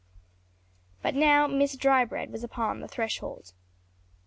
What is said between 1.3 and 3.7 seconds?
Miss Drybread was upon the threshold.